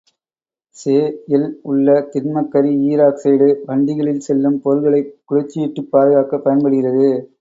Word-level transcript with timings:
செ.இல் 0.77 1.43
உள்ள 1.63 1.85
திண்மக் 2.13 2.49
கரி 2.49 2.71
ஈராக்சைடு, 2.87 3.49
வண்டிகளில் 3.67 4.25
செல்லும் 4.29 4.59
பொருள்களைக் 4.61 5.15
குளிர்ச்சியூட்டிப் 5.25 5.91
பாதுகாக்கப் 5.91 6.43
பயன்படுகிறது. 6.43 7.11